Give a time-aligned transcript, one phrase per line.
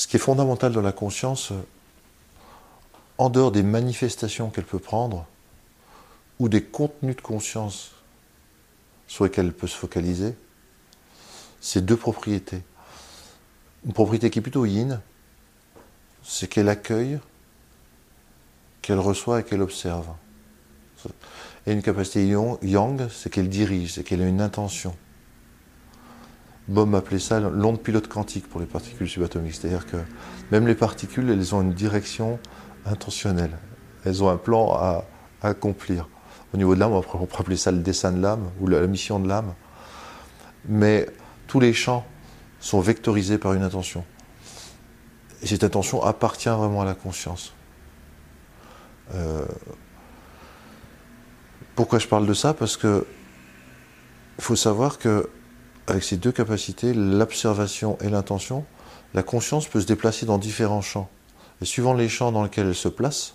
[0.00, 1.52] ce qui est fondamental dans la conscience,
[3.18, 5.26] en dehors des manifestations qu'elle peut prendre,
[6.38, 7.90] ou des contenus de conscience
[9.08, 10.34] sur lesquels elle peut se focaliser,
[11.60, 12.62] c'est deux propriétés.
[13.84, 15.02] Une propriété qui est plutôt yin,
[16.22, 17.20] c'est qu'elle accueille,
[18.80, 20.08] qu'elle reçoit et qu'elle observe.
[21.66, 24.96] Et une capacité yang, c'est qu'elle dirige, c'est qu'elle a une intention.
[26.68, 29.54] Bohm appelait ça l'onde pilote quantique pour les particules subatomiques.
[29.54, 29.96] C'est-à-dire que
[30.50, 32.38] même les particules, elles ont une direction
[32.86, 33.56] intentionnelle.
[34.04, 35.04] Elles ont un plan à,
[35.42, 36.08] accomplir.
[36.52, 39.18] Au niveau de l'âme, on pourrait appeler ça le dessin de l'âme ou la mission
[39.18, 39.54] de l'âme.
[40.68, 41.06] Mais
[41.46, 42.04] tous les champs
[42.60, 44.04] sont vectorisés par une intention.
[45.42, 47.54] Et cette intention appartient vraiment à la conscience.
[49.14, 49.44] Euh,
[51.74, 52.52] pourquoi je parle de ça?
[52.52, 53.06] Parce que
[54.38, 55.28] il faut savoir que
[55.90, 58.64] avec ces deux capacités, l'observation et l'intention,
[59.12, 61.08] la conscience peut se déplacer dans différents champs.
[61.60, 63.34] Et suivant les champs dans lesquels elle se place,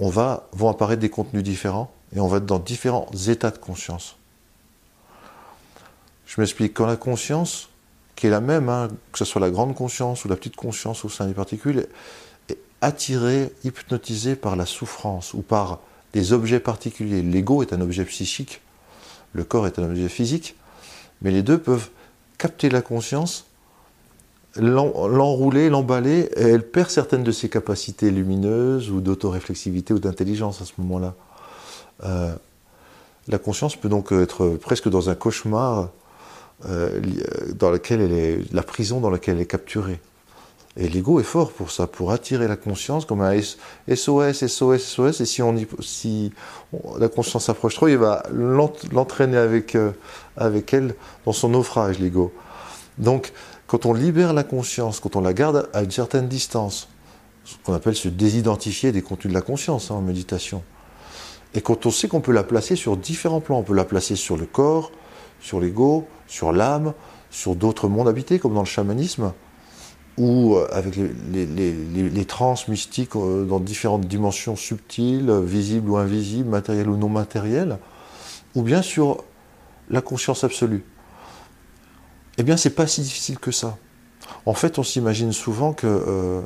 [0.00, 4.16] vont apparaître des contenus différents et on va être dans différents états de conscience.
[6.26, 7.68] Je m'explique, quand la conscience,
[8.16, 11.04] qui est la même, hein, que ce soit la grande conscience ou la petite conscience
[11.04, 11.86] au sein des particules,
[12.48, 15.80] est attirée, hypnotisée par la souffrance ou par
[16.12, 17.22] des objets particuliers.
[17.22, 18.60] L'ego est un objet psychique,
[19.32, 20.56] le corps est un objet physique,
[21.22, 21.88] mais les deux peuvent
[22.38, 23.46] capter la conscience,
[24.56, 30.64] l'enrouler, l'emballer, et elle perd certaines de ses capacités lumineuses ou d'autoréflexivité ou d'intelligence à
[30.64, 31.14] ce moment-là.
[32.04, 32.34] Euh,
[33.26, 35.90] la conscience peut donc être presque dans un cauchemar
[36.66, 37.00] euh,
[37.54, 40.00] dans lequel elle est, la prison dans laquelle elle est capturée.
[40.80, 45.20] Et l'ego est fort pour ça, pour attirer la conscience comme un SOS, SOS, SOS.
[45.20, 46.32] Et si, on si
[46.98, 49.90] la conscience s'approche trop, il va l'entraîner avec, euh,
[50.36, 50.94] avec elle
[51.26, 52.32] dans son naufrage, l'ego.
[52.96, 53.32] Donc,
[53.66, 56.88] quand on libère la conscience, quand on la garde à une certaine distance,
[57.44, 60.62] ce qu'on appelle se désidentifier des contenus de la conscience hein, en méditation,
[61.54, 64.14] et quand on sait qu'on peut la placer sur différents plans, on peut la placer
[64.14, 64.92] sur le corps,
[65.40, 66.92] sur l'ego, sur l'âme,
[67.30, 69.32] sur d'autres mondes habités, comme dans le chamanisme,
[70.18, 76.48] ou euh, avec les, les, trans mystiques euh, dans différentes dimensions subtiles, visibles ou invisibles,
[76.48, 77.78] matérielles ou non matérielles,
[78.54, 79.24] ou bien sur
[79.88, 80.84] la conscience absolue.
[82.36, 83.78] Eh bien, c'est pas si difficile que ça.
[84.44, 86.42] En fait, on s'imagine souvent qu'il euh,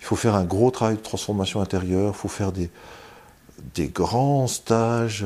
[0.00, 2.70] faut faire un gros travail de transformation intérieure, il faut faire des,
[3.74, 5.24] des grands stages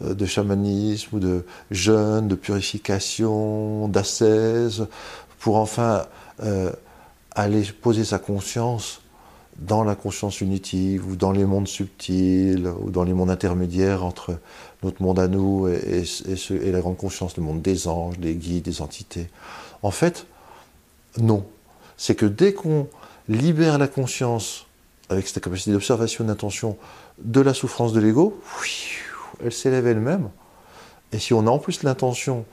[0.00, 4.86] de chamanisme de jeûne, de purification, d'ascèse,
[5.38, 6.06] pour enfin
[7.36, 9.02] aller poser sa conscience
[9.58, 14.38] dans la conscience unitive ou dans les mondes subtils ou dans les mondes intermédiaires entre
[14.82, 16.04] notre monde à nous et,
[16.72, 19.28] la grande conscience, le monde des anges, des guides, des entités.
[19.82, 20.26] En fait,
[21.18, 21.46] non.
[21.96, 22.88] C'est que dès qu'on
[23.28, 24.66] libère la conscience
[25.08, 26.76] avec cette capacité d'observation d'intention
[27.18, 28.40] de la souffrance de l'ego,
[29.42, 30.28] elle s'élève elle-même.
[31.12, 32.44] Et si on a en plus l'intention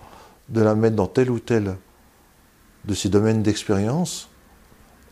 [0.49, 1.75] de la mettre dans tel ou tel
[2.85, 4.29] de ces domaines d'expérience,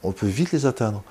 [0.04, 1.04] on peut vite les atteindre.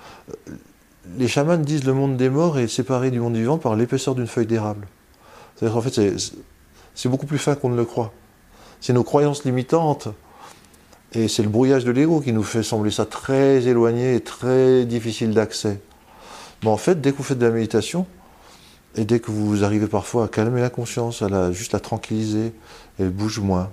[1.17, 4.27] Les chamans disent le monde des morts est séparé du monde vivant par l'épaisseur d'une
[4.27, 4.87] feuille d'érable.
[5.57, 6.19] C'est-à-dire qu'en fait,
[6.95, 8.13] c'est beaucoup plus fin qu'on ne le croit.
[8.81, 10.09] C'est nos croyances limitantes
[11.13, 14.85] et c'est le brouillage de l'ego qui nous fait sembler ça très éloigné et très
[14.85, 15.81] difficile d'accès.
[16.63, 18.07] Mais en fait, dès que vous faites de la méditation,
[18.97, 22.53] et dès que vous arrivez parfois à calmer la conscience, à la, juste la tranquilliser,
[22.99, 23.71] elle bouge moins,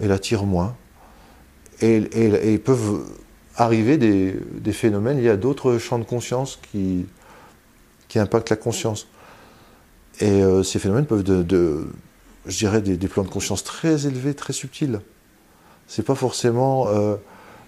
[0.00, 0.74] elle attire moins,
[1.80, 3.04] et, et, et peuvent
[3.58, 7.06] arriver des, phénomènes liés à d'autres champs de conscience qui,
[8.06, 9.08] qui impactent la conscience.
[10.20, 11.88] Et euh, ces phénomènes peuvent, de,
[12.46, 15.00] je dirais, des, plans de conscience très élevés, très subtils.
[15.88, 17.16] C'est pas forcément euh,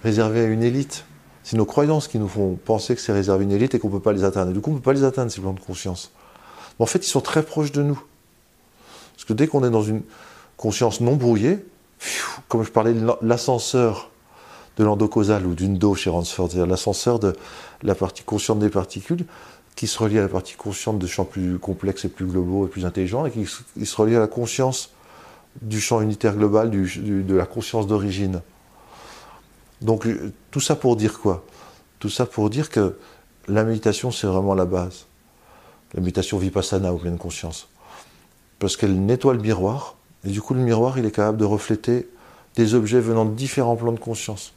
[0.05, 1.05] réservé à une élite.
[1.43, 3.89] C'est nos croyances qui nous font penser que c'est réservé à une élite et qu'on
[3.89, 4.53] ne peut pas les atteindre.
[4.53, 6.13] Et du coup, on ne peut pas les atteindre, ces plans de conscience.
[6.79, 8.01] Mais en fait, ils sont très proches de nous.
[9.15, 10.03] Parce que dès qu'on est dans une
[10.57, 11.65] conscience non brouillée,
[12.49, 14.11] comme je parlais de l'ascenseur
[14.81, 17.37] de l'endocausal ou d'une dos chez Ransford, c'est-à-dire l'ascenseur de
[17.83, 19.27] la partie consciente des particules
[19.77, 22.71] qui se relie à la partie consciente de champs plus complexes et plus globaux et
[22.71, 24.91] plus intelligents et qui, se relie à la conscience
[25.61, 28.41] du champ unitaire global, de la conscience d'origine.
[29.83, 30.09] Donc
[30.51, 31.45] tout ça pour dire quoi?
[31.99, 32.97] Tout ça pour dire que
[33.49, 35.05] la méditation, c'est vraiment la base.
[35.93, 37.69] La méditation vipassana ou pleine conscience.
[38.59, 42.09] Parce qu'elle nettoie le miroir, et du coup le miroir, il est capable de refléter
[42.57, 44.55] des objets venant de différents plans de conscience.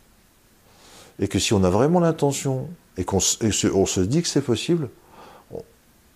[1.20, 2.68] Et que si on a vraiment l'intention
[2.98, 4.90] et qu'on se, dit que c'est possible,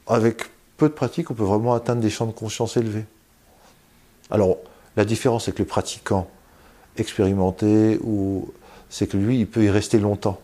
[0.08, 0.44] avec
[0.78, 3.06] peu de pratique, on peut vraiment atteindre des champs de conscience élevés.
[4.30, 4.58] Alors,
[4.96, 6.28] la différence avec le pratiquant
[6.98, 8.52] expérimenté ou
[8.90, 10.40] c'est que lui, il peut y rester longtemps.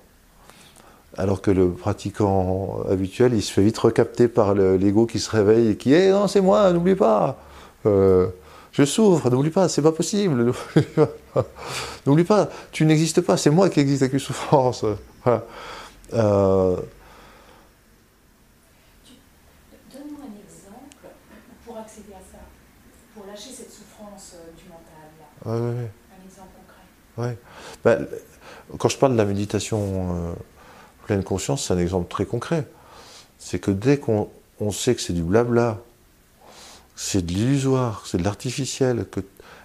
[1.17, 5.69] Alors que le pratiquant habituel, il se fait vite recapter par l'ego qui se réveille
[5.69, 7.37] et qui est non, c'est moi, n'oublie pas.
[7.85, 8.27] Euh,
[8.73, 10.51] je souffre, n'oublie pas, c'est pas possible.
[12.05, 14.83] N'oublie pas, tu n'existes pas, c'est moi qui existe avec une souffrance.
[15.23, 15.45] Voilà.
[16.13, 16.75] Euh,
[19.93, 21.07] donne-moi un exemple
[21.65, 22.39] pour accéder à ça,
[23.15, 25.07] pour lâcher cette souffrance euh, du mental.
[25.19, 25.51] Là.
[25.51, 26.49] Un exemple
[27.15, 27.37] concret.
[27.83, 28.07] Ben,
[28.79, 30.35] quand je parle de la méditation
[31.05, 32.65] pleine conscience, c'est un exemple très concret.
[33.37, 34.29] C'est que dès qu'on
[34.71, 35.79] sait que c'est du blabla,
[36.95, 39.21] c'est de l'illusoire, c'est de l'artificiel, que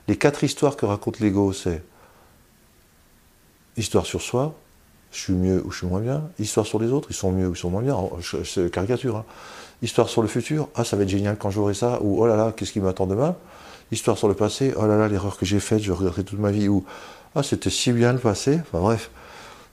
[0.06, 1.82] les quatre histoires que raconte l'ego, c'est
[3.76, 4.54] histoire sur soi,
[5.12, 7.48] je suis mieux ou je suis moins bien, histoire sur les autres, ils sont mieux
[7.48, 7.96] ou ils sont moins bien,
[8.44, 9.16] c'est caricature.
[9.16, 9.24] Hein.
[9.80, 12.36] Histoire sur le futur, ah ça va être génial quand j'aurai ça, ou oh là
[12.36, 13.36] là, qu'est-ce qui m'attend demain
[13.92, 16.50] Histoire sur le passé, oh là là, l'erreur que j'ai faite, je regretterai toute ma
[16.50, 16.84] vie, ou
[17.34, 19.10] ah c'était si bien le passé, enfin bref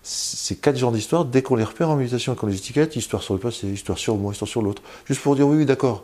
[0.08, 3.24] ces quatre genres d'histoires, dès qu'on les repère en méditation et qu'on les étiquette, histoire
[3.24, 6.04] sur le passé, histoire sur moi, histoire sur l'autre, juste pour dire oui, oui, d'accord,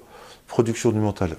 [0.51, 1.38] production du mental,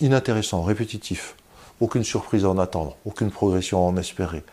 [0.00, 1.34] inintéressant, répétitif,
[1.80, 4.44] aucune surprise à en attendre, aucune progression à en espérer.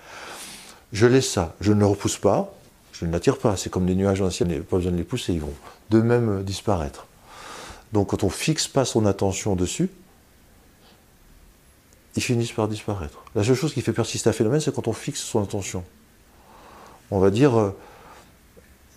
[0.91, 2.51] Je laisse ça, je ne le repousse pas,
[2.93, 4.77] je ne l'attire pas, c'est comme des nuages dans le ciel, il n'y a pas
[4.77, 5.53] besoin de les pousser, ils vont
[5.91, 7.05] d'eux-mêmes disparaître.
[7.93, 9.91] Donc quand on fixe pas son attention dessus,
[12.15, 13.23] ils finissent par disparaître.
[13.35, 15.83] La seule chose qui fait persister un phénomène, c'est quand on fixe son attention
[17.11, 17.77] on va dire euh,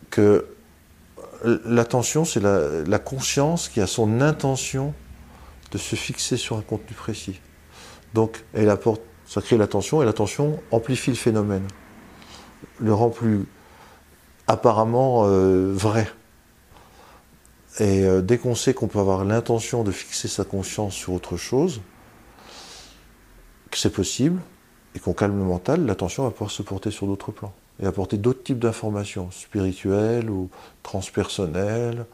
[0.09, 0.47] que
[1.44, 4.94] l'attention, c'est la, conscience qui a son intention
[5.73, 7.41] de se fixer sur un contenu précis.
[8.14, 11.67] Donc, elle apporte, ça crée l'attention, et l'attention amplifie le phénomène,
[12.79, 13.46] le rend plus
[14.46, 16.08] apparemment euh, vrai.
[17.81, 21.37] Et euh, dès qu'on sait qu'on peut avoir l'intention de fixer sa conscience sur autre
[21.37, 21.81] chose,
[23.70, 24.41] que c'est possible,
[24.94, 27.52] et qu'on calme le mental, l'attention va pouvoir se porter sur d'autres plans
[27.82, 30.49] et apporter d'autres types d'informations, spirituelles ou
[30.82, 32.06] transpersonnelles,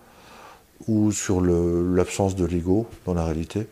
[0.88, 3.66] ou sur l'absence de l'ego dans la réalité.